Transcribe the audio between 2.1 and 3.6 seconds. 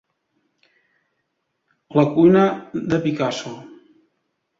cuina de Picasso.